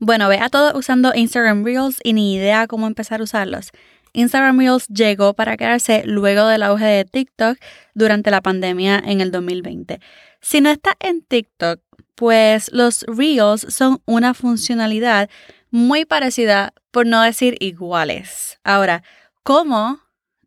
Bueno, 0.00 0.28
ve 0.28 0.38
a 0.38 0.48
todos 0.48 0.74
usando 0.74 1.12
Instagram 1.12 1.64
Reels 1.64 1.98
y 2.04 2.12
ni 2.12 2.34
idea 2.34 2.68
cómo 2.68 2.86
empezar 2.86 3.20
a 3.20 3.24
usarlos. 3.24 3.72
Instagram 4.12 4.58
Reels 4.58 4.86
llegó 4.88 5.34
para 5.34 5.56
quedarse 5.56 6.02
luego 6.06 6.46
del 6.46 6.62
auge 6.62 6.84
de 6.84 7.04
TikTok 7.04 7.58
durante 7.94 8.30
la 8.30 8.40
pandemia 8.40 9.02
en 9.04 9.20
el 9.20 9.32
2020. 9.32 10.00
Si 10.40 10.60
no 10.60 10.70
estás 10.70 10.94
en 11.00 11.22
TikTok, 11.22 11.80
pues 12.14 12.70
los 12.72 13.04
Reels 13.08 13.66
son 13.70 14.00
una 14.06 14.34
funcionalidad 14.34 15.28
muy 15.70 16.04
parecida, 16.04 16.72
por 16.92 17.06
no 17.06 17.20
decir 17.22 17.56
iguales. 17.60 18.58
Ahora, 18.64 19.02
¿cómo, 19.42 20.00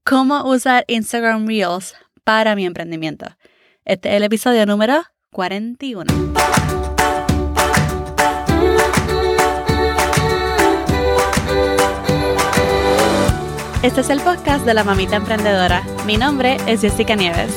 cómo 0.03 0.49
usar 0.49 0.85
Instagram 0.87 1.45
Reels 1.45 1.93
para 2.23 2.55
mi 2.55 2.65
emprendimiento? 2.65 3.25
Este 3.83 4.09
es 4.09 4.15
el 4.15 4.23
episodio 4.23 4.65
número 4.65 5.03
41. 5.31 6.80
Este 13.83 14.01
es 14.01 14.11
el 14.11 14.21
podcast 14.21 14.63
de 14.63 14.75
la 14.75 14.83
mamita 14.83 15.15
emprendedora. 15.15 15.81
Mi 16.05 16.15
nombre 16.15 16.57
es 16.67 16.81
Jessica 16.81 17.15
Nieves. 17.15 17.51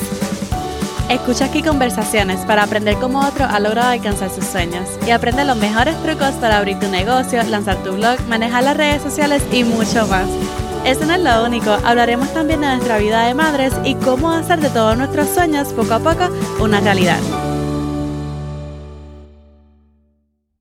Escucha 1.11 1.45
aquí 1.45 1.63
conversaciones 1.63 2.41
para 2.47 2.63
aprender 2.63 2.95
cómo 2.95 3.21
otro 3.21 3.45
ha 3.45 3.61
logrado 3.61 3.91
alcanzar 3.91 4.31
sus 4.31 4.47
sueños 4.47 4.89
y 5.07 5.11
aprende 5.11 5.45
los 5.45 5.59
mejores 5.59 5.95
trucos 6.03 6.31
para 6.41 6.57
abrir 6.57 6.79
tu 6.81 6.89
negocio, 6.89 7.43
lanzar 7.43 7.77
tu 7.83 7.93
blog, 7.93 8.19
manejar 8.27 8.65
las 8.65 8.75
redes 8.79 9.03
sociales 9.03 9.43
y 9.53 9.65
mucho 9.65 10.07
más. 10.07 10.27
Eso 10.87 11.05
no 11.05 11.13
es 11.13 11.21
lo 11.21 11.45
único, 11.45 11.71
hablaremos 11.85 12.33
también 12.33 12.63
de 12.63 12.69
nuestra 12.69 12.97
vida 12.97 13.27
de 13.27 13.35
madres 13.35 13.75
y 13.85 13.95
cómo 13.97 14.31
hacer 14.31 14.61
de 14.61 14.71
todos 14.71 14.97
nuestros 14.97 15.29
sueños 15.29 15.75
poco 15.75 15.93
a 15.93 15.99
poco 15.99 16.31
una 16.59 16.81
realidad. 16.81 17.21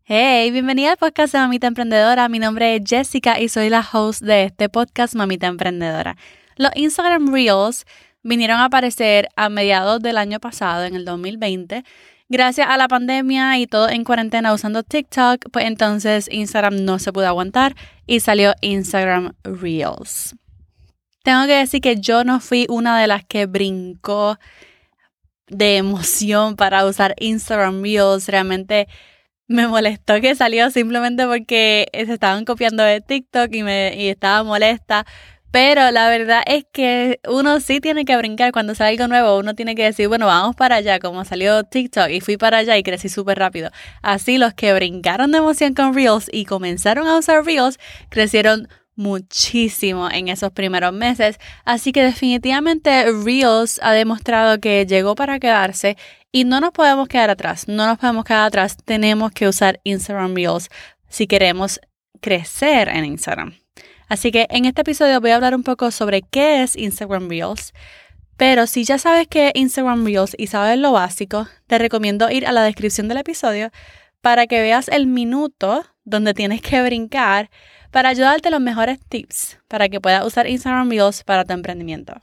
Hey, 0.06 0.52
bienvenida 0.52 0.92
al 0.92 0.98
podcast 0.98 1.32
de 1.32 1.40
Mamita 1.40 1.66
Emprendedora. 1.66 2.28
Mi 2.28 2.38
nombre 2.38 2.76
es 2.76 2.82
Jessica 2.86 3.40
y 3.40 3.48
soy 3.48 3.70
la 3.70 3.88
host 3.90 4.22
de 4.22 4.44
este 4.44 4.68
podcast 4.68 5.16
Mamita 5.16 5.48
Emprendedora. 5.48 6.18
Los 6.58 6.72
Instagram 6.76 7.34
Reels 7.34 7.86
vinieron 8.22 8.58
a 8.58 8.66
aparecer 8.66 9.30
a 9.38 9.48
mediados 9.48 10.02
del 10.02 10.18
año 10.18 10.42
pasado, 10.42 10.84
en 10.84 10.96
el 10.96 11.06
2020. 11.06 11.86
Gracias 12.28 12.68
a 12.70 12.76
la 12.76 12.90
pandemia 12.90 13.58
y 13.60 13.66
todo 13.66 13.88
en 13.88 14.04
cuarentena 14.04 14.52
usando 14.52 14.84
TikTok, 14.84 15.46
pues 15.54 15.64
entonces 15.64 16.28
Instagram 16.30 16.84
no 16.84 17.00
se 17.00 17.14
pudo 17.14 17.28
aguantar 17.28 17.74
y 18.06 18.20
salió 18.20 18.56
Instagram 18.60 19.32
Reels. 19.46 20.36
Tengo 21.24 21.46
que 21.46 21.56
decir 21.56 21.80
que 21.80 21.96
yo 21.96 22.26
no 22.26 22.42
fui 22.42 22.66
una 22.68 23.00
de 23.00 23.08
las 23.08 23.24
que 23.24 23.46
brincó 23.46 24.38
de 25.48 25.78
emoción 25.78 26.58
para 26.58 26.86
usar 26.86 27.16
Instagram 27.22 27.82
Reels. 27.82 28.28
Realmente 28.28 28.90
me 29.54 29.68
molestó 29.68 30.20
que 30.20 30.36
salió 30.36 30.70
simplemente 30.72 31.26
porque 31.28 31.88
se 31.94 32.14
estaban 32.14 32.44
copiando 32.44 32.84
de 32.84 33.02
TikTok 33.02 33.54
y, 33.54 33.64
me, 33.64 33.94
y 33.96 34.10
estaba 34.10 34.44
molesta. 34.44 35.06
Pero 35.52 35.92
la 35.92 36.10
verdad 36.10 36.42
es 36.48 36.66
que 36.72 37.20
uno 37.30 37.60
sí 37.60 37.80
tiene 37.80 38.06
que 38.06 38.18
brincar 38.18 38.52
cuando 38.52 38.74
sale 38.74 38.90
algo 38.90 39.08
nuevo. 39.08 39.38
Uno 39.38 39.54
tiene 39.54 39.76
que 39.76 39.84
decir, 39.84 40.08
bueno, 40.08 40.26
vamos 40.26 40.56
para 40.56 40.78
allá, 40.78 40.98
como 40.98 41.24
salió 41.26 41.64
TikTok 41.64 42.10
y 42.10 42.22
fui 42.22 42.38
para 42.38 42.58
allá 42.58 42.76
y 42.76 42.82
crecí 42.82 43.08
súper 43.08 43.38
rápido. 43.38 43.70
Así 44.02 44.40
los 44.40 44.56
que 44.56 44.74
brincaron 44.74 45.32
de 45.32 45.38
emoción 45.38 45.76
con 45.76 45.94
Reels 45.94 46.28
y 46.34 46.46
comenzaron 46.46 47.08
a 47.08 47.20
usar 47.20 47.46
Reels 47.46 47.78
crecieron 48.10 48.68
muchísimo 48.96 50.10
en 50.10 50.28
esos 50.28 50.52
primeros 50.52 50.94
meses. 50.94 51.38
Así 51.66 51.92
que 51.92 52.04
definitivamente 52.04 53.12
Reels 53.12 53.80
ha 53.84 53.92
demostrado 53.92 54.60
que 54.60 54.86
llegó 54.86 55.16
para 55.16 55.40
quedarse 55.40 55.98
y 56.32 56.46
no 56.46 56.60
nos 56.60 56.72
podemos 56.72 57.08
quedar 57.08 57.30
atrás. 57.30 57.68
No 57.68 57.88
nos 57.88 57.98
podemos 57.98 58.26
quedar 58.26 58.44
atrás. 58.44 58.78
Tenemos 58.84 59.32
que 59.32 59.48
usar 59.48 59.80
Instagram 59.84 60.36
Reels 60.36 60.70
si 61.10 61.28
queremos 61.28 61.80
crecer 62.22 62.90
en 62.90 63.06
Instagram. 63.06 63.54
Así 64.08 64.32
que 64.32 64.48
en 64.50 64.66
este 64.66 64.82
episodio 64.82 65.22
voy 65.22 65.32
a 65.32 65.36
hablar 65.36 65.56
un 65.56 65.64
poco 65.64 65.92
sobre 65.92 66.22
qué 66.22 66.64
es 66.64 66.76
Instagram 66.76 67.30
Reels. 67.30 67.74
Pero 68.38 68.68
si 68.68 68.84
ya 68.84 68.98
sabes 68.98 69.28
qué 69.28 69.48
es 69.48 69.54
Instagram 69.56 70.06
Reels 70.06 70.36
y 70.38 70.48
sabes 70.48 70.78
lo 70.78 70.92
básico, 70.92 71.48
te 71.68 71.78
recomiendo 71.78 72.30
ir 72.32 72.48
a 72.48 72.52
la 72.52 72.64
descripción 72.64 73.08
del 73.08 73.18
episodio 73.18 73.72
para 74.22 74.48
que 74.48 74.62
veas 74.62 74.88
el 74.88 75.06
minuto 75.06 75.86
donde 76.04 76.34
tienes 76.34 76.62
que 76.62 76.82
brincar 76.82 77.50
para 77.94 78.10
ayudarte 78.10 78.50
los 78.50 78.60
mejores 78.60 79.00
tips 79.08 79.60
para 79.68 79.88
que 79.88 80.02
puedas 80.02 80.26
usar 80.26 80.48
Instagram 80.48 80.90
Reels 80.90 81.24
para 81.24 81.46
tu 81.46 81.54
emprendimiento. 81.54 82.16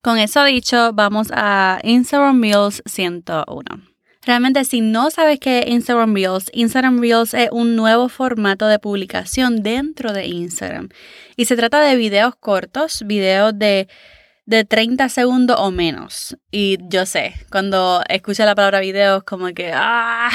Con 0.00 0.16
eso 0.16 0.44
dicho, 0.44 0.92
vamos 0.92 1.28
a 1.32 1.80
Instagram 1.82 2.40
Reels 2.40 2.82
101. 2.86 3.64
Realmente 4.22 4.64
si 4.64 4.80
no 4.80 5.10
sabes 5.10 5.40
qué 5.40 5.58
es 5.58 5.66
Instagram 5.66 6.14
Reels, 6.14 6.50
Instagram 6.52 7.00
Reels 7.00 7.34
es 7.34 7.48
un 7.50 7.74
nuevo 7.74 8.08
formato 8.08 8.68
de 8.68 8.78
publicación 8.78 9.64
dentro 9.64 10.12
de 10.12 10.26
Instagram. 10.26 10.88
Y 11.36 11.46
se 11.46 11.56
trata 11.56 11.80
de 11.80 11.96
videos 11.96 12.36
cortos, 12.36 13.02
videos 13.04 13.58
de, 13.58 13.88
de 14.46 14.64
30 14.64 15.08
segundos 15.08 15.56
o 15.58 15.72
menos. 15.72 16.36
Y 16.52 16.78
yo 16.88 17.06
sé, 17.06 17.34
cuando 17.50 18.04
escucho 18.08 18.44
la 18.44 18.54
palabra 18.54 18.78
videos, 18.78 19.24
como 19.24 19.48
que, 19.48 19.72
¡ah! 19.74 20.30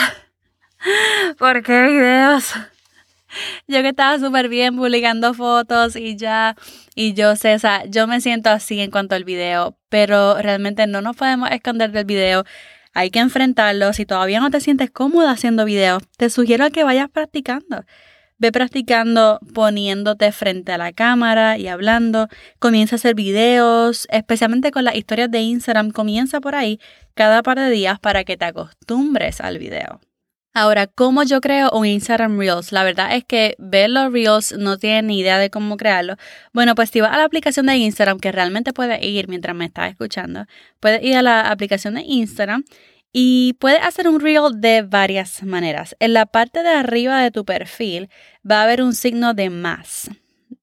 ¿Por 1.37 1.63
qué 1.63 1.83
videos? 1.83 2.53
Yo 3.67 3.81
que 3.81 3.89
estaba 3.89 4.19
súper 4.19 4.49
bien 4.49 4.75
publicando 4.75 5.33
fotos 5.33 5.95
y 5.95 6.15
ya, 6.15 6.55
y 6.95 7.13
yo 7.13 7.35
sé, 7.35 7.57
yo 7.89 8.07
me 8.07 8.21
siento 8.21 8.49
así 8.49 8.79
en 8.79 8.91
cuanto 8.91 9.15
al 9.15 9.23
video, 9.23 9.77
pero 9.89 10.37
realmente 10.41 10.87
no 10.87 11.01
nos 11.01 11.15
podemos 11.15 11.49
esconder 11.51 11.91
del 11.91 12.05
video. 12.05 12.43
Hay 12.93 13.09
que 13.09 13.19
enfrentarlo. 13.19 13.91
Si 13.93 14.05
todavía 14.05 14.39
no 14.39 14.51
te 14.51 14.61
sientes 14.61 14.91
cómoda 14.91 15.31
haciendo 15.31 15.65
videos, 15.65 16.03
te 16.17 16.29
sugiero 16.29 16.69
que 16.69 16.83
vayas 16.83 17.09
practicando. 17.09 17.85
Ve 18.37 18.51
practicando 18.51 19.39
poniéndote 19.53 20.31
frente 20.31 20.71
a 20.73 20.77
la 20.77 20.91
cámara 20.91 21.57
y 21.57 21.67
hablando. 21.67 22.27
Comienza 22.59 22.95
a 22.95 22.97
hacer 22.97 23.15
videos, 23.15 24.07
especialmente 24.11 24.71
con 24.71 24.83
las 24.83 24.95
historias 24.95 25.31
de 25.31 25.39
Instagram. 25.39 25.91
Comienza 25.91 26.41
por 26.41 26.55
ahí 26.55 26.79
cada 27.15 27.41
par 27.41 27.59
de 27.59 27.69
días 27.69 27.99
para 27.99 28.23
que 28.23 28.37
te 28.37 28.45
acostumbres 28.45 29.41
al 29.41 29.59
video. 29.59 30.01
Ahora, 30.55 30.85
¿cómo 30.85 31.23
yo 31.23 31.41
creo 31.41 31.71
un 31.71 31.87
Instagram 31.87 32.37
Reels? 32.37 32.71
La 32.71 32.83
verdad 32.83 33.15
es 33.15 33.25
que 33.25 33.55
ver 33.57 33.89
los 33.89 34.13
Reels 34.13 34.55
no 34.55 34.77
tiene 34.77 35.01
ni 35.01 35.19
idea 35.19 35.39
de 35.39 35.49
cómo 35.49 35.77
crearlo. 35.77 36.15
Bueno, 36.53 36.75
pues 36.75 36.91
si 36.91 37.01
vas 37.01 37.11
a 37.11 37.17
la 37.17 37.23
aplicación 37.23 37.65
de 37.65 37.75
Instagram, 37.77 38.19
que 38.19 38.31
realmente 38.31 38.71
puedes 38.71 39.03
ir 39.03 39.27
mientras 39.27 39.55
me 39.55 39.65
estás 39.65 39.89
escuchando, 39.89 40.45
puedes 40.79 41.01
ir 41.03 41.15
a 41.15 41.23
la 41.23 41.49
aplicación 41.49 41.95
de 41.95 42.01
Instagram 42.01 42.65
y 43.11 43.53
puedes 43.53 43.81
hacer 43.81 44.07
un 44.07 44.19
Reel 44.19 44.61
de 44.61 44.83
varias 44.83 45.41
maneras. 45.41 45.95
En 45.99 46.13
la 46.13 46.27
parte 46.27 46.61
de 46.61 46.69
arriba 46.69 47.23
de 47.23 47.31
tu 47.31 47.45
perfil 47.45 48.09
va 48.49 48.59
a 48.59 48.63
haber 48.65 48.83
un 48.83 48.93
signo 48.93 49.33
de 49.33 49.49
más 49.49 50.11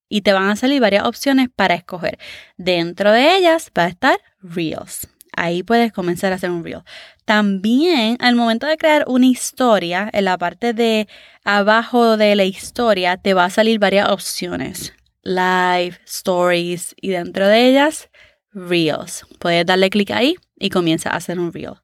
y 0.08 0.20
te 0.20 0.32
van 0.32 0.50
a 0.50 0.56
salir 0.56 0.80
varias 0.80 1.04
opciones 1.04 1.48
para 1.54 1.74
escoger. 1.74 2.16
Dentro 2.56 3.10
de 3.10 3.36
ellas 3.36 3.72
va 3.76 3.86
a 3.86 3.88
estar 3.88 4.20
Reels. 4.40 5.08
Ahí 5.32 5.62
puedes 5.62 5.92
comenzar 5.92 6.32
a 6.32 6.36
hacer 6.36 6.50
un 6.50 6.64
reel. 6.64 6.82
También 7.30 8.16
al 8.18 8.34
momento 8.34 8.66
de 8.66 8.76
crear 8.76 9.04
una 9.06 9.26
historia, 9.26 10.10
en 10.12 10.24
la 10.24 10.36
parte 10.36 10.72
de 10.72 11.06
abajo 11.44 12.16
de 12.16 12.34
la 12.34 12.42
historia 12.42 13.18
te 13.18 13.34
va 13.34 13.44
a 13.44 13.50
salir 13.50 13.78
varias 13.78 14.08
opciones. 14.08 14.94
Live, 15.22 15.96
stories 16.06 16.92
y 17.00 17.10
dentro 17.10 17.46
de 17.46 17.68
ellas, 17.68 18.10
reels. 18.52 19.24
Puedes 19.38 19.64
darle 19.64 19.91
clic 19.91 20.10
ahí 20.10 20.38
y 20.58 20.70
comienza 20.70 21.10
a 21.10 21.18
hacer 21.18 21.38
un 21.38 21.52
reel. 21.52 21.74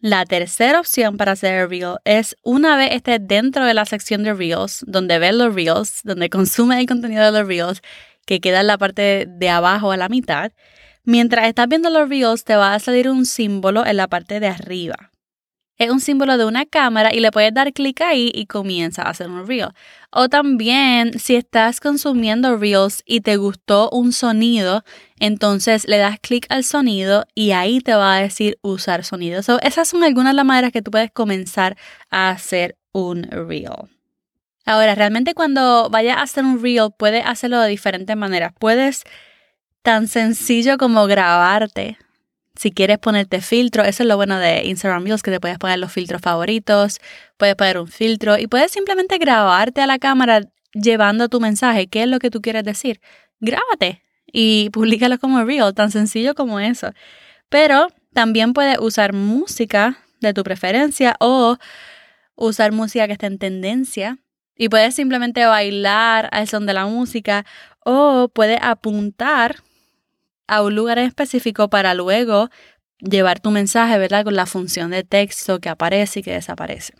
La 0.00 0.26
tercera 0.26 0.80
opción 0.80 1.16
para 1.16 1.32
hacer 1.32 1.54
el 1.54 1.70
reel 1.70 1.98
es 2.04 2.34
una 2.42 2.76
vez 2.76 2.90
estés 2.90 3.20
dentro 3.22 3.64
de 3.64 3.74
la 3.74 3.84
sección 3.84 4.24
de 4.24 4.34
reels, 4.34 4.84
donde 4.88 5.20
ves 5.20 5.36
los 5.36 5.54
reels, 5.54 6.00
donde 6.02 6.30
consume 6.30 6.80
el 6.80 6.86
contenido 6.86 7.26
de 7.26 7.38
los 7.38 7.46
reels, 7.46 7.80
que 8.26 8.40
queda 8.40 8.62
en 8.62 8.66
la 8.66 8.76
parte 8.76 9.26
de 9.28 9.48
abajo 9.50 9.92
a 9.92 9.96
la 9.96 10.08
mitad, 10.08 10.50
Mientras 11.04 11.46
estás 11.48 11.68
viendo 11.68 11.90
los 11.90 12.08
reels, 12.08 12.44
te 12.44 12.56
va 12.56 12.74
a 12.74 12.78
salir 12.78 13.08
un 13.08 13.26
símbolo 13.26 13.86
en 13.86 13.96
la 13.96 14.08
parte 14.08 14.40
de 14.40 14.48
arriba. 14.48 15.10
Es 15.80 15.90
un 15.90 16.00
símbolo 16.00 16.36
de 16.36 16.44
una 16.44 16.66
cámara 16.66 17.14
y 17.14 17.20
le 17.20 17.32
puedes 17.32 17.54
dar 17.54 17.72
clic 17.72 18.02
ahí 18.02 18.30
y 18.34 18.44
comienza 18.44 19.00
a 19.02 19.08
hacer 19.08 19.30
un 19.30 19.46
reel. 19.46 19.68
O 20.10 20.28
también, 20.28 21.18
si 21.18 21.36
estás 21.36 21.80
consumiendo 21.80 22.58
reels 22.58 23.02
y 23.06 23.22
te 23.22 23.38
gustó 23.38 23.88
un 23.88 24.12
sonido, 24.12 24.84
entonces 25.18 25.88
le 25.88 25.96
das 25.96 26.20
clic 26.20 26.44
al 26.50 26.64
sonido 26.64 27.24
y 27.34 27.52
ahí 27.52 27.80
te 27.80 27.94
va 27.94 28.16
a 28.16 28.20
decir 28.20 28.58
usar 28.60 29.04
sonido. 29.04 29.40
esas 29.40 29.88
son 29.88 30.04
algunas 30.04 30.34
de 30.34 30.36
las 30.36 30.44
maneras 30.44 30.70
que 30.70 30.82
tú 30.82 30.90
puedes 30.90 31.10
comenzar 31.12 31.78
a 32.10 32.28
hacer 32.28 32.76
un 32.92 33.22
reel. 33.22 33.88
Ahora, 34.66 34.94
realmente 34.94 35.32
cuando 35.32 35.88
vayas 35.90 36.18
a 36.18 36.22
hacer 36.22 36.44
un 36.44 36.62
reel, 36.62 36.90
puedes 36.94 37.24
hacerlo 37.24 37.58
de 37.58 37.70
diferentes 37.70 38.14
maneras. 38.18 38.52
Puedes 38.58 39.04
tan 39.82 40.08
sencillo 40.08 40.78
como 40.78 41.06
grabarte. 41.06 41.98
Si 42.54 42.72
quieres 42.72 42.98
ponerte 42.98 43.40
filtro, 43.40 43.84
eso 43.84 44.02
es 44.02 44.08
lo 44.08 44.16
bueno 44.16 44.38
de 44.38 44.64
Instagram 44.64 45.04
Reels, 45.04 45.22
que 45.22 45.30
te 45.30 45.40
puedes 45.40 45.58
poner 45.58 45.78
los 45.78 45.92
filtros 45.92 46.20
favoritos, 46.20 46.98
puedes 47.38 47.54
poner 47.54 47.78
un 47.78 47.88
filtro 47.88 48.38
y 48.38 48.46
puedes 48.46 48.70
simplemente 48.70 49.18
grabarte 49.18 49.80
a 49.80 49.86
la 49.86 49.98
cámara 49.98 50.42
llevando 50.74 51.28
tu 51.28 51.40
mensaje, 51.40 51.86
qué 51.86 52.02
es 52.02 52.08
lo 52.08 52.18
que 52.18 52.30
tú 52.30 52.42
quieres 52.42 52.64
decir. 52.64 53.00
Grábate 53.40 54.02
y 54.26 54.70
públicalo 54.70 55.18
como 55.18 55.42
Reel, 55.44 55.74
tan 55.74 55.90
sencillo 55.90 56.34
como 56.34 56.60
eso. 56.60 56.92
Pero 57.48 57.88
también 58.12 58.52
puedes 58.52 58.78
usar 58.78 59.12
música 59.12 59.98
de 60.20 60.34
tu 60.34 60.42
preferencia 60.42 61.16
o 61.20 61.56
usar 62.34 62.72
música 62.72 63.06
que 63.06 63.14
esté 63.14 63.26
en 63.26 63.38
tendencia 63.38 64.18
Y 64.54 64.68
puedes 64.68 64.94
simplemente 64.94 65.46
bailar 65.46 66.28
al 66.32 66.46
son 66.48 66.66
de 66.66 66.74
la 66.74 66.86
música 66.86 67.46
o 67.84 68.28
puedes 68.28 68.58
apuntar 68.60 69.56
a 70.50 70.62
un 70.62 70.74
lugar 70.74 70.98
específico 70.98 71.70
para 71.70 71.94
luego 71.94 72.50
llevar 72.98 73.40
tu 73.40 73.50
mensaje, 73.52 73.98
¿verdad? 73.98 74.24
Con 74.24 74.34
la 74.34 74.46
función 74.46 74.90
de 74.90 75.04
texto 75.04 75.60
que 75.60 75.68
aparece 75.68 76.20
y 76.20 76.22
que 76.24 76.32
desaparece. 76.32 76.94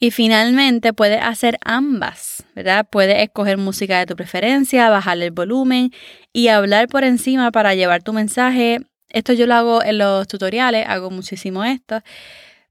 Y 0.00 0.10
finalmente 0.10 0.92
puedes 0.92 1.22
hacer 1.22 1.58
ambas, 1.64 2.44
¿verdad? 2.54 2.86
Puedes 2.90 3.22
escoger 3.22 3.56
música 3.56 3.98
de 3.98 4.06
tu 4.06 4.16
preferencia, 4.16 4.90
bajarle 4.90 5.26
el 5.26 5.30
volumen 5.30 5.90
y 6.32 6.48
hablar 6.48 6.88
por 6.88 7.04
encima 7.04 7.50
para 7.52 7.74
llevar 7.74 8.02
tu 8.02 8.12
mensaje. 8.12 8.80
Esto 9.08 9.32
yo 9.32 9.46
lo 9.46 9.54
hago 9.54 9.82
en 9.82 9.98
los 9.98 10.26
tutoriales, 10.26 10.84
hago 10.86 11.10
muchísimo 11.10 11.64
esto. 11.64 12.00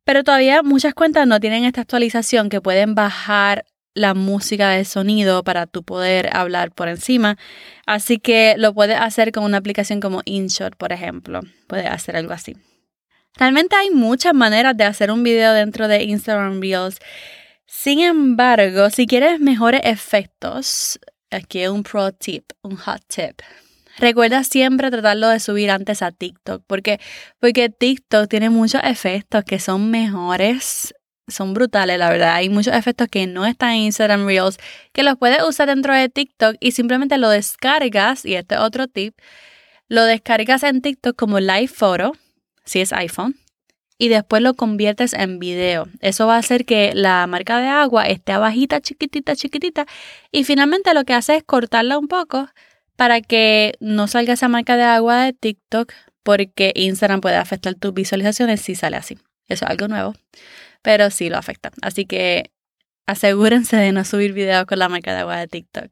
Pero 0.04 0.24
todavía 0.24 0.62
muchas 0.62 0.94
cuentas 0.94 1.26
no 1.26 1.40
tienen 1.40 1.64
esta 1.64 1.82
actualización 1.82 2.50
que 2.50 2.62
pueden 2.62 2.96
bajar 2.96 3.66
la 3.98 4.14
música 4.14 4.70
de 4.70 4.86
sonido 4.86 5.44
para 5.44 5.66
tu 5.66 5.84
poder 5.84 6.30
hablar 6.36 6.72
por 6.72 6.88
encima. 6.88 7.38
Así 7.86 8.20
que 8.20 8.56
lo 8.58 8.74
puedes 8.74 9.00
hacer 9.00 9.32
con 9.32 9.44
una 9.44 9.58
aplicación 9.58 10.00
como 10.00 10.22
InShot, 10.26 10.76
por 10.76 10.94
ejemplo. 10.94 11.42
Puedes 11.68 11.88
hacer 11.88 12.16
algo 12.16 12.34
así. 12.34 12.56
Realmente 13.36 13.76
hay 13.76 13.90
muchas 13.90 14.34
maneras 14.34 14.78
de 14.78 14.84
hacer 14.84 15.12
un 15.12 15.24
video 15.24 15.54
dentro 15.54 15.88
de 15.88 16.04
Instagram 16.04 16.62
Reels. 16.62 17.00
Sin 17.66 18.00
embargo, 18.00 18.90
si 18.90 19.08
quieres 19.08 19.40
mejores 19.40 19.82
efectos, 19.84 21.00
aquí 21.32 21.68
un 21.68 21.84
pro 21.84 22.12
tip, 22.12 22.52
un 22.62 22.78
hot 22.78 23.02
tip. 23.08 23.42
Recuerda 23.98 24.44
siempre 24.44 24.92
tratarlo 24.92 25.28
de 25.28 25.40
subir 25.40 25.72
antes 25.72 26.04
a 26.04 26.12
TikTok, 26.12 26.64
porque, 26.68 27.00
porque 27.40 27.70
TikTok 27.70 28.30
tiene 28.30 28.52
muchos 28.52 28.82
efectos 28.84 29.44
que 29.44 29.60
son 29.60 29.90
mejores 29.90 30.94
son 31.28 31.54
brutales, 31.54 32.00
la 32.00 32.10
verdad. 32.10 32.36
Hay 32.36 32.50
muchos 32.50 32.74
efectos 32.74 33.08
que 33.10 33.28
no 33.28 33.46
están 33.46 33.72
en 33.72 33.82
Instagram 33.84 34.26
Reels 34.26 34.58
que 34.94 35.04
los 35.04 35.18
puedes 35.18 35.44
usar 35.44 35.68
dentro 35.68 35.94
de 35.94 36.10
TikTok 36.10 36.56
y 36.60 36.72
simplemente 36.72 37.18
lo 37.18 37.30
descargas. 37.30 38.26
Y 38.26 38.36
este 38.36 38.56
es 38.56 38.62
otro 38.62 38.88
tip: 38.88 39.18
lo 39.88 40.04
descargas 40.04 40.64
en 40.64 40.82
TikTok 40.82 41.16
como 41.16 41.40
Live 41.40 41.68
Photo, 41.68 42.14
si 42.66 42.80
es 42.80 42.94
iPhone, 42.94 43.36
y 43.98 44.08
después 44.10 44.42
lo 44.42 44.54
conviertes 44.54 45.14
en 45.14 45.40
video. 45.40 45.88
Eso 46.00 46.28
va 46.28 46.36
a 46.36 46.40
hacer 46.40 46.66
que 46.66 46.94
la 46.96 47.28
marca 47.28 47.60
de 47.60 47.68
agua 47.68 48.08
esté 48.08 48.32
abajita, 48.32 48.82
chiquitita, 48.82 49.36
chiquitita. 49.36 49.86
Y 50.32 50.44
finalmente 50.44 50.94
lo 50.94 51.04
que 51.04 51.14
hace 51.14 51.36
es 51.38 51.44
cortarla 51.44 51.98
un 51.98 52.08
poco 52.08 52.50
para 52.96 53.22
que 53.22 53.76
no 53.80 54.08
salga 54.08 54.34
esa 54.34 54.48
marca 54.48 54.76
de 54.78 54.84
agua 54.84 55.24
de 55.24 55.34
TikTok, 55.34 55.94
porque 56.24 56.74
Instagram 56.76 57.22
puede 57.22 57.36
afectar 57.36 57.76
tus 57.76 57.94
visualizaciones 57.94 58.62
si 58.62 58.76
sale 58.76 58.98
así. 58.98 59.20
Eso 59.48 59.66
es 59.66 59.72
algo 59.72 59.88
nuevo 59.88 60.14
pero 60.82 61.10
sí 61.10 61.30
lo 61.30 61.38
afecta. 61.38 61.72
Así 61.82 62.06
que 62.06 62.52
asegúrense 63.06 63.78
de 63.78 63.92
no 63.92 64.04
subir 64.06 64.34
videos 64.34 64.66
con 64.66 64.80
la 64.80 64.90
marca 64.90 65.14
de 65.14 65.20
agua 65.22 65.38
de 65.38 65.48
TikTok. 65.48 65.92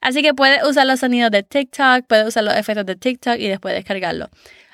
Así 0.00 0.22
que 0.22 0.34
puedes 0.34 0.62
usar 0.64 0.86
los 0.86 1.00
sonidos 1.00 1.30
de 1.30 1.42
TikTok, 1.42 2.06
puedes 2.06 2.28
usar 2.28 2.44
los 2.44 2.54
efectos 2.54 2.86
de 2.86 2.96
TikTok 2.96 3.36
y 3.38 3.48
después 3.48 3.74
descargarlo. 3.74 4.30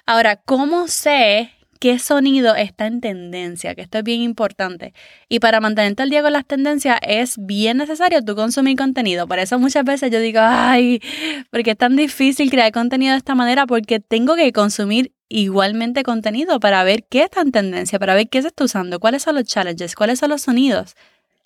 Ahora, 0.07 0.37
¿cómo 0.37 0.87
sé 0.89 1.51
qué 1.85 1.99
sonido 1.99 2.55
está 2.55 2.87
en 2.87 3.03
tendencia? 3.03 3.75
Que 3.75 3.83
esto 3.83 3.99
es 3.99 4.05
bien 4.05 4.23
importante. 4.23 4.95
Y 5.29 5.41
para 5.41 5.61
mantenerte 5.61 6.03
al 6.03 6.09
día 6.09 6.23
con 6.23 6.33
las 6.33 6.47
tendencias 6.47 6.99
es 7.07 7.35
bien 7.37 7.77
necesario 7.77 8.25
tú 8.25 8.35
consumir 8.35 8.79
contenido. 8.79 9.29
Por 9.29 9.39
eso 9.39 9.59
muchas 9.59 9.85
veces 9.85 10.11
yo 10.11 10.19
digo, 10.19 10.41
ay, 10.43 11.03
porque 11.51 11.73
es 11.73 11.77
tan 11.77 11.95
difícil 11.95 12.49
crear 12.49 12.73
contenido 12.73 13.13
de 13.13 13.19
esta 13.19 13.35
manera 13.35 13.67
porque 13.67 14.01
tengo 14.01 14.35
que 14.35 14.51
consumir 14.51 15.13
igualmente 15.29 16.05
contenido 16.05 16.59
para 16.59 16.83
ver 16.85 17.05
qué 17.05 17.25
está 17.25 17.43
en 17.43 17.53
tendencia, 17.53 17.99
para 17.99 18.15
ver 18.15 18.31
qué 18.31 18.41
se 18.41 18.49
está 18.49 18.65
usando, 18.65 18.99
cuáles 18.99 19.23
son 19.23 19.35
los 19.35 19.45
challenges, 19.45 19.95
cuáles 19.95 20.21
son 20.21 20.31
los 20.31 20.41
sonidos. 20.41 20.95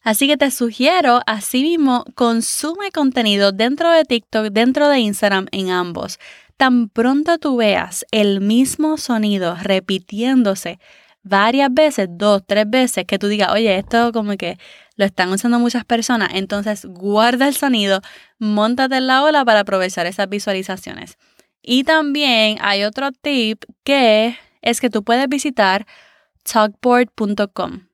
Así 0.02 0.26
que 0.26 0.36
te 0.36 0.50
sugiero, 0.50 1.20
así 1.26 1.62
mismo, 1.62 2.04
consume 2.14 2.90
contenido 2.92 3.52
dentro 3.52 3.90
de 3.90 4.04
TikTok, 4.04 4.46
dentro 4.46 4.88
de 4.88 5.00
Instagram, 5.00 5.46
en 5.52 5.70
ambos. 5.70 6.18
Tan 6.56 6.88
pronto 6.88 7.38
tú 7.38 7.56
veas 7.56 8.06
el 8.10 8.40
mismo 8.40 8.96
sonido 8.96 9.56
repitiéndose 9.60 10.78
varias 11.22 11.72
veces, 11.72 12.08
dos, 12.10 12.42
tres 12.46 12.68
veces, 12.68 13.04
que 13.04 13.18
tú 13.18 13.28
digas, 13.28 13.52
oye, 13.52 13.76
esto 13.76 14.12
como 14.12 14.36
que 14.36 14.58
lo 14.96 15.04
están 15.04 15.30
usando 15.30 15.58
muchas 15.58 15.84
personas, 15.84 16.30
entonces 16.34 16.84
guarda 16.86 17.46
el 17.46 17.54
sonido, 17.54 18.00
montate 18.38 18.96
en 18.96 19.06
la 19.06 19.22
ola 19.22 19.44
para 19.44 19.60
aprovechar 19.60 20.06
esas 20.06 20.28
visualizaciones. 20.28 21.18
Y 21.62 21.84
también 21.84 22.58
hay 22.60 22.84
otro 22.84 23.12
tip 23.12 23.64
que 23.84 24.38
es 24.62 24.80
que 24.80 24.90
tú 24.90 25.04
puedes 25.04 25.28
visitar 25.28 25.86
talkboard.com. 26.44 27.87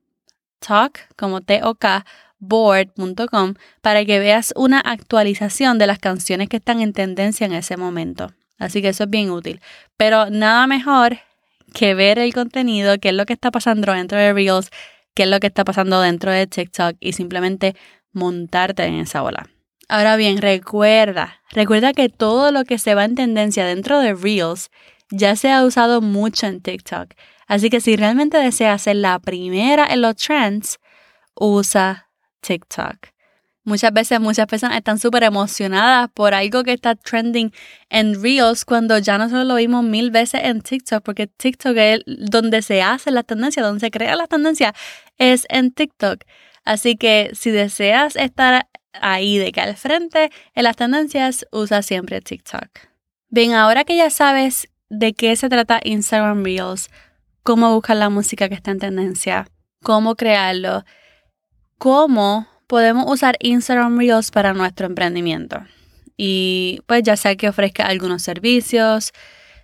Talk 0.67 0.99
como 1.17 1.41
T-O-K 1.41 2.05
board.com 2.39 3.55
para 3.81 4.05
que 4.05 4.19
veas 4.19 4.53
una 4.57 4.81
actualización 4.81 5.79
de 5.79 5.87
las 5.87 5.99
canciones 5.99 6.49
que 6.49 6.59
están 6.59 6.81
en 6.81 6.93
tendencia 6.93 7.47
en 7.47 7.53
ese 7.53 7.77
momento. 7.77 8.33
Así 8.59 8.83
que 8.83 8.89
eso 8.89 9.05
es 9.05 9.11
bien 9.11 9.31
útil. 9.31 9.61
Pero 9.97 10.31
nada 10.31 10.67
mejor 10.67 11.19
que 11.73 11.95
ver 11.95 12.19
el 12.19 12.33
contenido, 12.33 12.99
qué 12.99 13.09
es 13.09 13.15
lo 13.15 13.27
que 13.27 13.33
está 13.33 13.51
pasando 13.51 13.93
dentro 13.93 14.19
de 14.19 14.33
Reels, 14.33 14.71
qué 15.15 15.25
es 15.25 15.29
lo 15.29 15.41
que 15.41 15.49
está 15.49 15.65
pasando 15.65 16.01
dentro 16.01 16.31
de 16.31 16.47
TikTok 16.47 16.97
y 17.01 17.13
simplemente 17.13 17.75
montarte 18.13 18.85
en 18.85 18.95
esa 18.95 19.23
ola. 19.23 19.49
Ahora 19.89 20.17
bien, 20.17 20.39
recuerda, 20.39 21.41
recuerda 21.51 21.93
que 21.93 22.09
todo 22.09 22.53
lo 22.53 22.65
que 22.65 22.79
se 22.79 22.95
va 22.95 23.05
en 23.05 23.17
tendencia 23.17 23.67
dentro 23.67 23.99
de 23.99 24.15
Reels 24.15 24.71
ya 25.11 25.37
se 25.37 25.51
ha 25.51 25.65
usado 25.65 26.01
mucho 26.01 26.47
en 26.47 26.61
TikTok. 26.61 27.13
Así 27.47 27.71
que 27.71 27.81
si 27.81 27.97
realmente 27.97 28.39
deseas 28.39 28.83
ser 28.83 28.97
la 28.97 29.19
primera 29.19 29.87
en 29.87 30.03
los 30.03 30.17
trends, 30.17 30.79
usa 31.35 32.09
TikTok. 32.41 33.15
Muchas 33.67 33.95
veces 33.95 34.21
muchas 34.21 34.47
personas 34.47 34.77
están 34.77 34.99
súper 34.99 35.23
emocionadas 35.23 36.11
por 36.13 36.35
algo 36.35 36.65
que 36.65 36.75
está 36.75 36.95
trending 36.95 37.51
en 37.89 38.23
Reels 38.23 38.67
cuando 38.67 38.99
ya 38.99 39.17
nosotros 39.17 39.47
lo 39.47 39.55
vimos 39.55 39.83
mil 39.83 40.11
veces 40.11 40.43
en 40.45 40.61
TikTok, 40.61 41.03
porque 41.03 41.29
TikTok 41.29 41.75
es 41.75 42.01
donde 42.07 42.61
se 42.61 42.83
hace 42.83 43.11
la 43.11 43.23
tendencia, 43.23 43.63
donde 43.63 43.81
se 43.81 43.91
crea 43.91 44.17
la 44.17 44.27
tendencia, 44.27 44.75
es 45.17 45.47
en 45.49 45.73
TikTok. 45.73 46.25
Así 46.65 46.97
que 46.97 47.31
si 47.33 47.51
deseas 47.51 48.17
estar 48.17 48.69
ahí 48.93 49.39
de 49.39 49.51
que 49.51 49.63
al 49.63 49.77
frente 49.77 50.31
en 50.55 50.65
las 50.65 50.77
tendencias 50.77 51.47
usa 51.51 51.81
siempre 51.81 52.21
TikTok. 52.21 52.69
Bien, 53.31 53.55
ahora 53.55 53.85
que 53.85 53.97
ya 53.97 54.11
sabes 54.11 54.69
de 54.91 55.15
qué 55.15 55.35
se 55.37 55.49
trata 55.49 55.81
Instagram 55.83 56.45
Reels, 56.45 56.91
cómo 57.45 57.73
buscar 57.75 57.97
la 57.97 58.11
música 58.11 58.49
que 58.49 58.55
está 58.57 58.73
en 58.73 58.81
tendencia, 58.81 59.47
cómo 59.83 60.17
crearlo, 60.17 60.85
cómo 61.79 62.49
podemos 62.67 63.05
usar 63.07 63.37
Instagram 63.39 63.99
Reels 63.99 64.31
para 64.31 64.55
nuestro 64.55 64.87
emprendimiento. 64.87 65.61
Y 66.17 66.81
pues 66.87 67.03
ya 67.03 67.17
sea 67.17 67.37
que 67.37 67.49
ofrezca 67.49 67.87
algunos 67.87 68.23
servicios, 68.23 69.13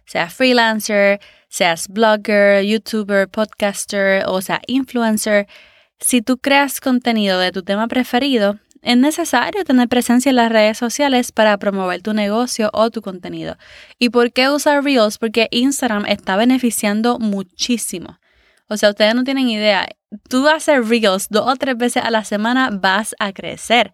sea 0.05 0.29
freelancer, 0.29 1.21
seas 1.49 1.89
blogger, 1.89 2.65
youtuber, 2.65 3.29
podcaster 3.29 4.25
o 4.27 4.41
sea 4.43 4.61
influencer, 4.67 5.47
si 5.99 6.23
tú 6.23 6.39
creas 6.39 6.81
contenido 6.81 7.39
de 7.39 7.53
tu 7.53 7.63
tema 7.63 7.89
preferido, 7.89 8.59
es 8.83 8.97
necesario 8.97 9.65
tener 9.65 9.89
presencia 9.89 10.31
en 10.31 10.37
las 10.37 10.51
redes 10.51 10.79
sociales 10.79 11.33
para 11.33 11.59
promover 11.59 12.03
tu 12.03 12.15
negocio 12.15 12.71
o 12.73 12.91
tu 12.91 13.03
contenido. 13.03 13.57
¿Y 13.99 14.09
por 14.09 14.33
qué 14.33 14.49
usar 14.49 14.83
Reels? 14.83 15.19
Porque 15.19 15.49
Instagram 15.51 16.07
está 16.07 16.37
beneficiando 16.37 17.19
muchísimo. 17.19 18.19
O 18.69 18.77
sea, 18.77 18.91
ustedes 18.91 19.15
no 19.15 19.25
tienen 19.25 19.49
idea. 19.49 19.89
Tú 20.29 20.49
hacer 20.49 20.85
Reels 20.85 21.29
dos 21.29 21.47
o 21.47 21.57
tres 21.57 21.77
veces 21.77 22.03
a 22.03 22.11
la 22.11 22.25
semana, 22.25 22.71
vas 22.73 23.15
a 23.19 23.33
crecer. 23.33 23.93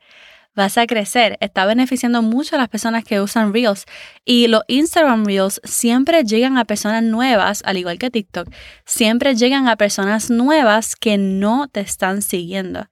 Vas 0.54 0.78
a 0.78 0.86
crecer. 0.86 1.36
Está 1.40 1.66
beneficiando 1.66 2.22
mucho 2.22 2.56
a 2.56 2.58
las 2.58 2.68
personas 2.68 3.04
que 3.04 3.20
usan 3.20 3.52
Reels. 3.52 3.86
Y 4.24 4.46
los 4.46 4.62
Instagram 4.68 5.24
Reels 5.24 5.60
siempre 5.64 6.22
llegan 6.24 6.58
a 6.58 6.64
personas 6.64 7.02
nuevas, 7.02 7.62
al 7.66 7.76
igual 7.76 7.98
que 7.98 8.10
TikTok. 8.10 8.48
Siempre 8.84 9.34
llegan 9.34 9.68
a 9.68 9.76
personas 9.76 10.30
nuevas 10.30 10.94
que 10.94 11.18
no 11.18 11.68
te 11.68 11.80
están 11.80 12.22
siguiendo 12.22 12.88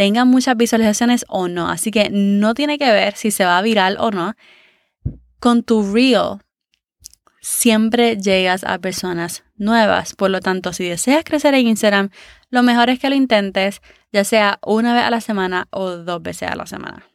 tengan 0.00 0.28
muchas 0.28 0.56
visualizaciones 0.56 1.26
o 1.28 1.46
no. 1.46 1.68
Así 1.68 1.90
que 1.90 2.08
no 2.10 2.54
tiene 2.54 2.78
que 2.78 2.90
ver 2.90 3.16
si 3.16 3.30
se 3.30 3.44
va 3.44 3.60
viral 3.60 3.98
o 4.00 4.10
no. 4.10 4.34
Con 5.40 5.62
tu 5.62 5.92
reel 5.92 6.38
siempre 7.42 8.16
llegas 8.16 8.64
a 8.64 8.78
personas 8.78 9.44
nuevas. 9.56 10.14
Por 10.14 10.30
lo 10.30 10.40
tanto, 10.40 10.72
si 10.72 10.88
deseas 10.88 11.22
crecer 11.22 11.52
en 11.52 11.66
Instagram, 11.66 12.08
lo 12.48 12.62
mejor 12.62 12.88
es 12.88 12.98
que 12.98 13.10
lo 13.10 13.14
intentes, 13.14 13.82
ya 14.10 14.24
sea 14.24 14.58
una 14.64 14.94
vez 14.94 15.02
a 15.02 15.10
la 15.10 15.20
semana 15.20 15.68
o 15.68 15.90
dos 15.90 16.22
veces 16.22 16.48
a 16.48 16.56
la 16.56 16.64
semana. 16.64 17.06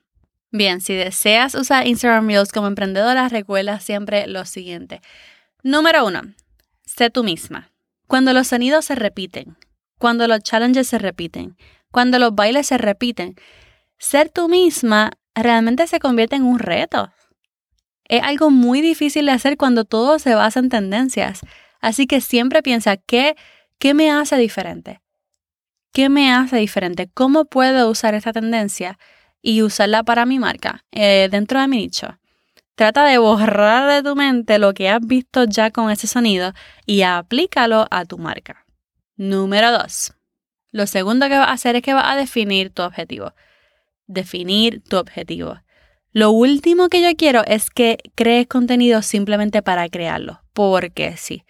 Bien, 0.52 0.80
si 0.80 0.94
deseas 0.94 1.56
usar 1.56 1.88
Instagram 1.88 2.28
Reels 2.28 2.52
como 2.52 2.68
emprendedora, 2.68 3.30
recuerda 3.30 3.80
siempre 3.80 4.28
lo 4.28 4.46
siguiente. 4.46 5.02
Número 5.64 6.06
uno, 6.06 6.22
sé 6.84 7.10
tú 7.10 7.24
misma. 7.24 7.72
Cuando 8.06 8.32
los 8.32 8.50
sonidos 8.50 8.86
se 8.86 8.94
repiten, 8.94 9.58
cuando 9.98 10.28
los 10.28 10.42
challenges 10.42 10.88
se 10.88 11.00
repiten, 11.00 11.58
cuando 11.96 12.20
los 12.20 12.36
bailes 12.36 12.68
se 12.68 12.78
repiten, 12.78 13.36
ser 13.98 14.28
tú 14.28 14.50
misma 14.50 15.12
realmente 15.34 15.88
se 15.88 16.00
convierte 16.00 16.36
en 16.36 16.44
un 16.44 16.60
reto. 16.60 17.14
Es 18.04 18.22
algo 18.22 18.52
muy 18.52 18.82
difícil 18.82 19.28
de 19.28 19.32
hacer 19.32 19.56
cuando 19.56 19.86
todo 19.86 20.20
se 20.20 20.36
basa 20.36 20.60
en 20.60 20.68
tendencias. 20.68 21.40
Así 21.80 22.06
que 22.06 22.20
siempre 22.20 22.62
piensa, 22.62 22.98
¿qué, 22.98 23.38
qué 23.80 23.94
me 23.94 24.12
hace 24.12 24.36
diferente? 24.36 25.00
¿Qué 25.94 26.10
me 26.10 26.34
hace 26.34 26.58
diferente? 26.58 27.10
¿Cómo 27.14 27.46
puedo 27.46 27.90
usar 27.90 28.14
esta 28.14 28.34
tendencia 28.34 29.00
y 29.42 29.62
usarla 29.62 30.04
para 30.04 30.26
mi 30.26 30.38
marca 30.38 30.84
eh, 30.92 31.30
dentro 31.32 31.62
de 31.62 31.70
mi 31.70 31.78
nicho? 31.78 32.20
Trata 32.76 33.06
de 33.06 33.20
borrar 33.20 33.90
de 33.90 34.04
tu 34.04 34.18
mente 34.18 34.60
lo 34.60 34.74
que 34.74 34.90
has 34.90 35.00
visto 35.00 35.46
ya 35.46 35.72
con 35.72 35.90
ese 35.90 36.08
sonido 36.08 36.52
y 36.86 37.04
aplícalo 37.04 37.88
a 37.90 38.04
tu 38.04 38.18
marca. 38.18 38.66
Número 39.16 39.72
2. 39.72 40.12
Lo 40.76 40.88
segundo 40.88 41.30
que 41.30 41.38
vas 41.38 41.48
a 41.48 41.54
hacer 41.54 41.78
es 41.78 41.84
que 41.84 41.94
vas 41.94 42.04
a 42.06 42.18
definir 42.18 42.70
tu 42.70 42.82
objetivo. 42.82 43.32
Definir 44.08 44.84
tu 44.84 44.98
objetivo. 44.98 45.62
Lo 46.12 46.32
último 46.32 46.90
que 46.90 47.02
yo 47.02 47.16
quiero 47.16 47.46
es 47.48 47.70
que 47.70 48.00
crees 48.14 48.48
contenido 48.48 49.02
simplemente 49.02 49.62
para 49.62 49.88
crearlo, 49.88 50.42
porque 50.52 51.16
sí. 51.16 51.46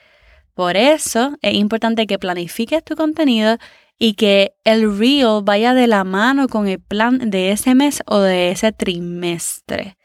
Por 0.54 0.78
eso 0.78 1.40
es 1.42 1.56
importante 1.56 2.06
que 2.06 2.20
planifiques 2.20 2.84
tu 2.84 2.96
contenido 2.96 3.58
y 3.98 4.14
que 4.14 4.54
el 4.64 4.96
reel 4.96 5.42
vaya 5.42 5.74
de 5.74 5.88
la 5.88 6.04
mano 6.04 6.48
con 6.48 6.68
el 6.68 6.80
plan 6.80 7.32
de 7.32 7.50
ese 7.50 7.74
mes 7.74 8.04
o 8.06 8.20
de 8.20 8.52
ese 8.52 8.74
trimestre. 8.74 9.98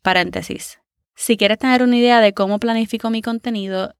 Paréntesis. 0.00 0.78
Si 1.14 1.36
quieres 1.36 1.58
tener 1.58 1.82
una 1.82 1.98
idea 1.98 2.22
de 2.22 2.32
cómo 2.32 2.58
planifico 2.58 3.10
mi 3.10 3.20
contenido, 3.20 3.94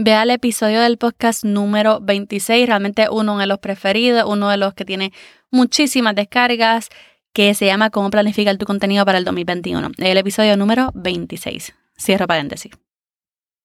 ve 0.00 0.14
al 0.14 0.30
episodio 0.30 0.80
del 0.80 0.96
podcast 0.96 1.42
número 1.42 1.98
26, 2.00 2.68
realmente 2.68 3.08
uno 3.10 3.36
de 3.36 3.48
los 3.48 3.58
preferidos, 3.58 4.24
uno 4.28 4.48
de 4.48 4.56
los 4.56 4.72
que 4.72 4.84
tiene 4.84 5.12
muchísimas 5.50 6.14
descargas, 6.14 6.88
que 7.32 7.52
se 7.54 7.66
llama 7.66 7.90
Cómo 7.90 8.08
planificar 8.08 8.56
tu 8.58 8.64
contenido 8.64 9.04
para 9.04 9.18
el 9.18 9.24
2021. 9.24 9.90
El 9.98 10.16
episodio 10.16 10.56
número 10.56 10.92
26. 10.94 11.74
Cierro 11.98 12.28
paréntesis. 12.28 12.70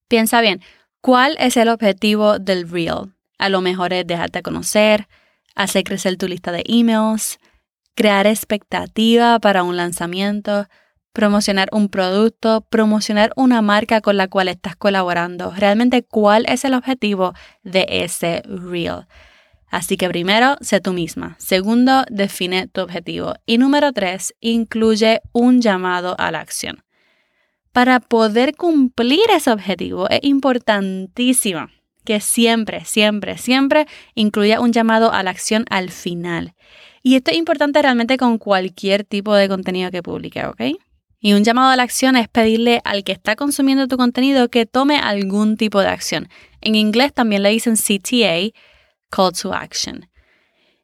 Piensa 0.07 0.41
bien, 0.41 0.61
¿cuál 1.01 1.37
es 1.39 1.55
el 1.55 1.69
objetivo 1.69 2.39
del 2.39 2.67
Reel? 2.67 3.13
A 3.37 3.49
lo 3.49 3.61
mejor 3.61 3.93
es 3.93 4.07
dejarte 4.07 4.41
conocer, 4.41 5.07
hacer 5.53 5.83
crecer 5.83 6.17
tu 6.17 6.27
lista 6.27 6.51
de 6.51 6.63
emails, 6.65 7.37
crear 7.93 8.25
expectativa 8.25 9.37
para 9.37 9.61
un 9.61 9.77
lanzamiento, 9.77 10.67
promocionar 11.13 11.69
un 11.71 11.89
producto, 11.89 12.61
promocionar 12.69 13.31
una 13.35 13.61
marca 13.61 14.01
con 14.01 14.17
la 14.17 14.27
cual 14.27 14.47
estás 14.47 14.75
colaborando. 14.75 15.51
Realmente, 15.51 16.03
¿cuál 16.03 16.45
es 16.47 16.65
el 16.65 16.73
objetivo 16.73 17.33
de 17.63 17.85
ese 17.87 18.41
reel? 18.45 19.05
Así 19.69 19.95
que 19.97 20.09
primero, 20.09 20.57
sé 20.61 20.81
tú 20.81 20.93
misma. 20.93 21.35
Segundo, 21.39 22.03
define 22.09 22.67
tu 22.67 22.81
objetivo. 22.81 23.33
Y 23.45 23.57
número 23.57 23.91
tres, 23.93 24.35
incluye 24.39 25.21
un 25.31 25.61
llamado 25.61 26.15
a 26.19 26.31
la 26.31 26.41
acción. 26.41 26.83
Para 27.71 27.99
poder 27.99 28.55
cumplir 28.55 29.23
ese 29.35 29.51
objetivo 29.51 30.07
es 30.09 30.19
importantísimo 30.23 31.69
que 32.05 32.19
siempre, 32.19 32.85
siempre, 32.85 33.37
siempre 33.37 33.87
incluya 34.13 34.59
un 34.59 34.73
llamado 34.73 35.11
a 35.11 35.23
la 35.23 35.31
acción 35.31 35.65
al 35.69 35.89
final. 35.89 36.53
Y 37.01 37.15
esto 37.15 37.31
es 37.31 37.37
importante 37.37 37.81
realmente 37.81 38.17
con 38.17 38.37
cualquier 38.37 39.03
tipo 39.03 39.33
de 39.33 39.47
contenido 39.47 39.89
que 39.89 40.03
publique, 40.03 40.45
¿ok? 40.45 40.61
Y 41.25 41.31
un 41.31 41.45
llamado 41.45 41.69
a 41.69 41.77
la 41.77 41.83
acción 41.83 42.17
es 42.17 42.27
pedirle 42.27 42.81
al 42.83 43.05
que 43.05 43.13
está 43.13 43.37
consumiendo 43.37 43.87
tu 43.87 43.95
contenido 43.95 44.49
que 44.49 44.65
tome 44.65 44.97
algún 44.97 45.55
tipo 45.55 45.79
de 45.79 45.87
acción. 45.87 46.27
En 46.59 46.75
inglés 46.75 47.13
también 47.13 47.43
le 47.43 47.49
dicen 47.49 47.77
CTA, 47.77 48.51
Call 49.09 49.31
to 49.31 49.53
Action. 49.53 50.09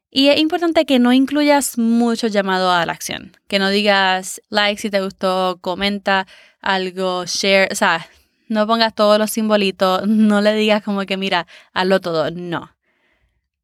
Y 0.09 0.29
es 0.29 0.39
importante 0.39 0.85
que 0.85 0.97
no 0.97 1.11
incluyas 1.11 1.77
mucho 1.77 2.27
llamado 2.27 2.71
a 2.71 2.85
la 2.85 2.93
acción. 2.93 3.35
Que 3.49 3.59
no 3.59 3.69
digas 3.69 4.41
like 4.47 4.79
si 4.79 4.89
te 4.89 5.01
gustó, 5.01 5.57
comenta 5.59 6.25
algo, 6.61 7.25
share. 7.25 7.67
O 7.69 7.75
sea, 7.75 8.07
no 8.47 8.65
pongas 8.65 8.95
todos 8.95 9.19
los 9.19 9.31
simbolitos. 9.31 10.03
No 10.07 10.39
le 10.39 10.53
digas 10.53 10.81
como 10.81 11.01
que 11.01 11.17
mira, 11.17 11.47
hazlo 11.73 11.99
todo. 11.99 12.31
No. 12.31 12.77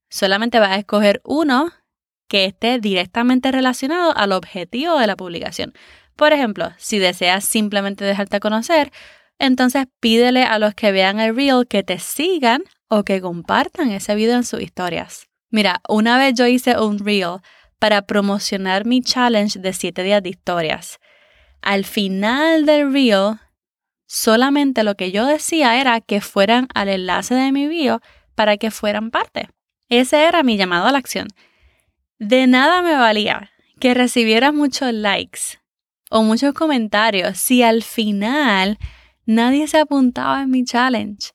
Solamente 0.10 0.60
vas 0.60 0.72
a 0.72 0.79
escoger 0.79 1.22
uno 1.24 1.72
que 2.27 2.44
esté 2.44 2.79
directamente 2.79 3.50
relacionado 3.53 4.13
al 4.17 4.34
objetivo 4.34 5.00
de 5.00 5.08
la 5.08 5.15
publicación. 5.15 5.74
Por 6.15 6.31
ejemplo, 6.31 6.72
si 6.77 7.00
deseas 7.00 7.43
simplemente 7.45 8.05
dejarte 8.05 8.39
conocer, 8.39 8.91
entonces 9.38 9.86
pídele 10.00 10.43
a 10.43 10.60
los 10.60 10.74
que 10.74 10.91
vean 10.91 11.19
el 11.19 11.36
reel 11.36 11.67
que 11.67 11.84
te 11.84 12.00
sigan 12.00 12.63
o 12.88 13.03
que 13.03 13.22
compartan 13.22 13.91
ese 13.91 14.15
video 14.15 14.36
en 14.36 14.45
sus 14.45 14.62
historias. 14.62 15.27
Mira, 15.50 15.81
una 15.88 16.17
vez 16.17 16.34
yo 16.36 16.48
hice 16.48 16.79
un 16.79 17.00
reel 17.00 17.39
para 17.79 18.03
promocionar 18.03 18.86
mi 18.86 19.01
challenge 19.01 19.60
de 19.60 19.74
7 19.74 20.03
días 20.03 20.24
de 20.24 20.29
historias. 20.29 21.00
Al 21.62 21.84
final 21.84 22.65
del 22.65 22.93
reel, 22.93 23.39
solamente 24.05 24.84
lo 24.84 24.95
que 24.95 25.12
yo 25.12 25.25
decía 25.25 25.79
era 25.81 26.00
que 26.00 26.22
fueran 26.22 26.67
al 26.74 26.88
enlace 26.88 27.36
de 27.36 27.51
mi 27.51 27.67
bio 27.67 28.01
para 28.36 28.57
que 28.57 28.72
fueran 28.72 29.12
parte. 29.12 29.50
Ese 29.89 30.25
era 30.25 30.43
mi 30.43 30.57
llamado 30.57 30.88
a 30.88 30.91
la 30.91 30.98
acción. 30.98 31.27
De 32.19 32.48
nada 32.48 32.81
me 32.81 32.95
valía 32.95 33.51
que 33.79 33.93
recibiera 33.93 34.53
muchos 34.53 34.93
likes 34.93 35.64
o 36.09 36.24
muchos 36.24 36.53
comentarios 36.53 37.38
si 37.38 37.63
al 37.63 37.83
final 37.83 38.77
nadie 39.25 39.67
se 39.67 39.79
apuntaba 39.79 40.43
en 40.43 40.51
mi 40.51 40.63
challenge 40.63 41.31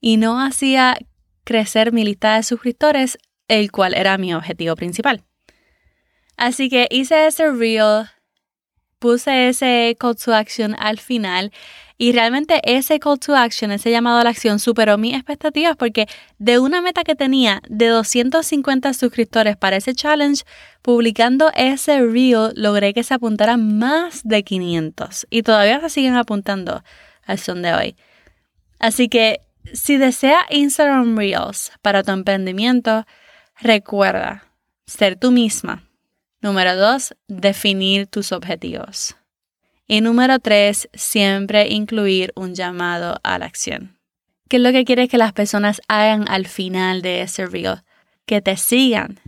y 0.00 0.16
no 0.16 0.40
hacía 0.40 0.98
crecer 1.44 1.92
mi 1.92 2.04
lista 2.04 2.36
de 2.36 2.42
suscriptores, 2.42 3.18
el 3.48 3.70
cual 3.72 3.94
era 3.94 4.18
mi 4.18 4.34
objetivo 4.34 4.76
principal. 4.76 5.24
Así 6.36 6.68
que 6.68 6.86
hice 6.90 7.26
ese 7.26 7.50
reel, 7.50 8.06
puse 8.98 9.48
ese 9.48 9.96
call 9.98 10.16
to 10.16 10.34
action 10.34 10.76
al 10.78 10.98
final 10.98 11.52
y 12.00 12.12
realmente 12.12 12.60
ese 12.62 13.00
call 13.00 13.18
to 13.18 13.34
action, 13.34 13.72
ese 13.72 13.90
llamado 13.90 14.20
a 14.20 14.24
la 14.24 14.30
acción, 14.30 14.60
superó 14.60 14.96
mis 14.96 15.14
expectativas 15.14 15.76
porque 15.76 16.06
de 16.38 16.60
una 16.60 16.80
meta 16.80 17.02
que 17.02 17.16
tenía 17.16 17.60
de 17.68 17.88
250 17.88 18.94
suscriptores 18.94 19.56
para 19.56 19.76
ese 19.76 19.94
challenge, 19.94 20.44
publicando 20.80 21.50
ese 21.56 22.00
reel 22.00 22.52
logré 22.54 22.94
que 22.94 23.02
se 23.02 23.14
apuntaran 23.14 23.78
más 23.78 24.22
de 24.22 24.44
500 24.44 25.26
y 25.28 25.42
todavía 25.42 25.80
se 25.80 25.90
siguen 25.90 26.14
apuntando 26.14 26.84
al 27.26 27.38
son 27.40 27.62
de 27.62 27.74
hoy. 27.74 27.96
Así 28.78 29.08
que 29.08 29.40
si 29.72 29.96
desea 29.96 30.46
Instagram 30.50 31.18
Reels 31.18 31.72
para 31.82 32.04
tu 32.04 32.12
emprendimiento, 32.12 33.06
recuerda 33.60 34.44
ser 34.86 35.16
tú 35.16 35.32
misma. 35.32 35.84
Número 36.40 36.76
dos, 36.76 37.16
definir 37.26 38.06
tus 38.06 38.30
objetivos. 38.30 39.17
Y 39.88 40.02
número 40.02 40.38
tres, 40.38 40.88
siempre 40.92 41.68
incluir 41.68 42.32
un 42.36 42.54
llamado 42.54 43.18
a 43.22 43.38
la 43.38 43.46
acción. 43.46 43.98
¿Qué 44.48 44.56
es 44.58 44.62
lo 44.62 44.70
que 44.70 44.84
quieres 44.84 45.08
que 45.08 45.16
las 45.16 45.32
personas 45.32 45.80
hagan 45.88 46.26
al 46.28 46.46
final 46.46 47.00
de 47.00 47.22
ese 47.22 47.46
reel? 47.46 47.82
Que 48.26 48.42
te 48.42 48.58
sigan, 48.58 49.18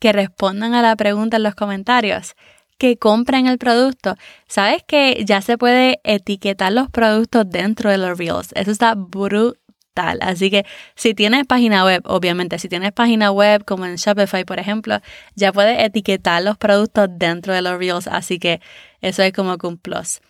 que 0.00 0.12
respondan 0.12 0.74
a 0.74 0.82
la 0.82 0.96
pregunta 0.96 1.36
en 1.36 1.44
los 1.44 1.54
comentarios, 1.54 2.34
que 2.76 2.96
compren 2.96 3.46
el 3.46 3.58
producto. 3.58 4.16
Sabes 4.48 4.82
que 4.84 5.24
ya 5.24 5.42
se 5.42 5.56
puede 5.56 6.00
etiquetar 6.02 6.72
los 6.72 6.90
productos 6.90 7.48
dentro 7.48 7.88
de 7.88 7.98
los 7.98 8.18
reels. 8.18 8.50
Eso 8.56 8.72
está 8.72 8.94
brutal. 8.96 9.56
Así 9.94 10.50
que 10.50 10.64
si 10.94 11.14
tienes 11.14 11.46
página 11.46 11.84
web, 11.84 12.02
obviamente, 12.06 12.58
si 12.58 12.68
tienes 12.68 12.92
página 12.92 13.30
web 13.30 13.64
como 13.64 13.84
en 13.86 13.96
Shopify, 13.96 14.44
por 14.44 14.58
ejemplo, 14.58 15.00
ya 15.34 15.52
puedes 15.52 15.82
etiquetar 15.82 16.42
los 16.42 16.56
productos 16.56 17.08
dentro 17.12 17.52
de 17.52 17.62
los 17.62 17.78
Reels. 17.78 18.06
Así 18.06 18.38
que 18.38 18.60
eso 19.00 19.22
es 19.22 19.32
como 19.32 19.58
que 19.58 19.66
un 19.66 19.78
plus. 19.78 20.20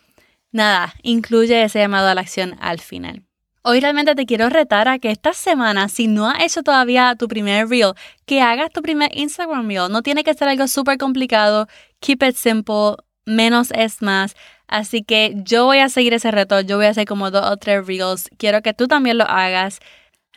Nada, 0.51 0.93
incluye 1.01 1.63
ese 1.63 1.79
llamado 1.79 2.07
a 2.09 2.15
la 2.15 2.21
acción 2.21 2.57
al 2.59 2.79
final. 2.79 3.23
Hoy 3.63 3.79
realmente 3.79 4.15
te 4.15 4.25
quiero 4.25 4.49
retar 4.49 4.87
a 4.87 4.97
que 4.97 5.11
esta 5.11 5.33
semana, 5.33 5.87
si 5.87 6.07
no 6.07 6.27
has 6.27 6.41
hecho 6.43 6.63
todavía 6.63 7.15
tu 7.15 7.27
primer 7.27 7.67
reel, 7.67 7.93
que 8.25 8.41
hagas 8.41 8.71
tu 8.71 8.81
primer 8.81 9.15
Instagram 9.15 9.67
reel. 9.67 9.91
No 9.91 10.01
tiene 10.01 10.23
que 10.23 10.33
ser 10.33 10.47
algo 10.47 10.67
súper 10.67 10.97
complicado. 10.97 11.67
Keep 11.99 12.23
it 12.23 12.35
simple. 12.35 12.95
Menos 13.25 13.69
es 13.71 14.01
más. 14.01 14.35
Así 14.71 15.03
que 15.03 15.33
yo 15.35 15.65
voy 15.65 15.79
a 15.79 15.89
seguir 15.89 16.13
ese 16.13 16.31
reto, 16.31 16.61
yo 16.61 16.77
voy 16.77 16.85
a 16.85 16.89
hacer 16.91 17.05
como 17.05 17.29
dos 17.29 17.45
o 17.45 17.57
tres 17.57 17.85
reels, 17.85 18.29
quiero 18.37 18.61
que 18.61 18.73
tú 18.73 18.87
también 18.87 19.17
lo 19.17 19.25
hagas. 19.25 19.79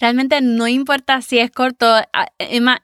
Realmente 0.00 0.40
no 0.40 0.66
importa 0.66 1.22
si 1.22 1.38
es 1.38 1.52
corto, 1.52 1.86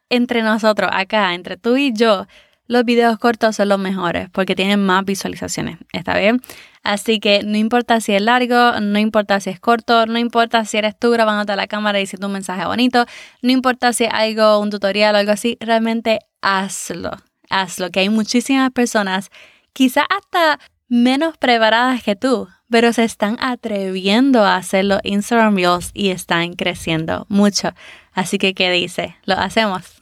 entre 0.09 0.42
nosotros, 0.42 0.90
acá, 0.92 1.35
entre 1.35 1.57
tú 1.57 1.76
y 1.76 1.92
yo, 1.92 2.28
los 2.69 2.85
videos 2.85 3.19
cortos 3.19 3.57
son 3.57 3.69
los 3.69 3.80
mejores 3.80 4.30
porque 4.30 4.54
tienen 4.54 4.87
más 4.87 5.04
visualizaciones, 5.04 5.78
¿está 5.92 6.16
bien? 6.16 6.40
Así 6.85 7.19
que 7.19 7.42
no 7.42 7.59
importa 7.59 8.00
si 8.00 8.12
es 8.12 8.23
largo, 8.23 8.78
no 8.80 9.00
importa 9.00 9.40
si 9.40 9.50
es 9.50 9.59
corto, 9.59 10.07
no 10.07 10.21
importa 10.21 10.64
si 10.64 10.78
eres 10.78 10.97
tú 10.97 11.11
grabándote 11.11 11.50
a 11.50 11.57
la 11.57 11.66
cámara 11.66 11.99
y 11.99 12.02
diciendo 12.02 12.28
un 12.28 12.35
mensaje 12.35 12.64
bonito, 12.64 13.07
no 13.42 13.50
importa 13.50 13.92
si 13.92 14.04
es 14.04 14.11
algo, 14.12 14.61
un 14.61 14.71
tutorial 14.71 15.16
o 15.16 15.19
algo 15.19 15.33
así, 15.33 15.59
realmente 15.59 16.21
hazlo, 16.42 17.11
hazlo, 17.50 17.90
que 17.90 17.99
hay 17.99 18.09
muchísimas 18.09 18.71
personas, 18.71 19.30
quizás 19.73 20.04
hasta 20.09 20.61
menos 20.90 21.38
preparadas 21.38 22.02
que 22.02 22.16
tú, 22.16 22.49
pero 22.68 22.92
se 22.92 23.04
están 23.04 23.38
atreviendo 23.40 24.44
a 24.44 24.56
hacer 24.56 24.85
los 24.85 25.00
Instagram 25.04 25.56
Reels 25.56 25.90
y 25.94 26.11
están 26.11 26.54
creciendo 26.54 27.26
mucho. 27.28 27.70
Así 28.12 28.38
que, 28.38 28.54
¿qué 28.54 28.70
dice? 28.70 29.16
Lo 29.25 29.38
hacemos. 29.38 29.82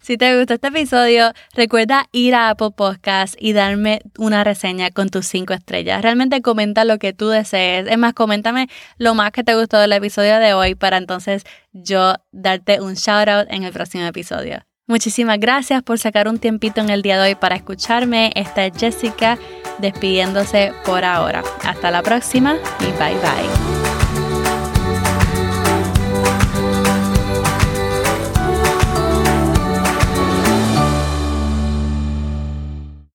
Si 0.00 0.16
te 0.16 0.36
gustó 0.36 0.54
este 0.54 0.66
episodio, 0.66 1.32
recuerda 1.54 2.08
ir 2.10 2.34
a 2.34 2.50
Apple 2.50 2.72
Podcast 2.76 3.36
y 3.38 3.52
darme 3.52 4.00
una 4.18 4.42
reseña 4.42 4.90
con 4.90 5.10
tus 5.10 5.28
cinco 5.28 5.52
estrellas. 5.52 6.02
Realmente 6.02 6.42
comenta 6.42 6.84
lo 6.84 6.98
que 6.98 7.12
tú 7.12 7.28
desees. 7.28 7.86
Es 7.86 7.96
más, 7.96 8.12
coméntame 8.12 8.68
lo 8.98 9.14
más 9.14 9.30
que 9.30 9.44
te 9.44 9.54
gustó 9.54 9.78
del 9.78 9.92
episodio 9.92 10.40
de 10.40 10.54
hoy 10.54 10.74
para 10.74 10.96
entonces 10.96 11.44
yo 11.72 12.14
darte 12.32 12.80
un 12.80 12.94
shout 12.94 13.28
out 13.28 13.46
en 13.48 13.62
el 13.62 13.72
próximo 13.72 14.04
episodio. 14.06 14.58
Muchísimas 14.88 15.38
gracias 15.38 15.84
por 15.84 16.00
sacar 16.00 16.26
un 16.26 16.40
tiempito 16.40 16.80
en 16.80 16.90
el 16.90 17.02
día 17.02 17.22
de 17.22 17.28
hoy 17.28 17.34
para 17.36 17.54
escucharme. 17.54 18.32
Esta 18.34 18.66
es 18.66 18.72
Jessica 18.76 19.38
despidiéndose 19.80 20.72
por 20.84 21.04
ahora. 21.04 21.42
Hasta 21.64 21.90
la 21.90 22.02
próxima 22.02 22.56
y 22.80 22.86
bye 22.98 23.14
bye. 23.14 23.79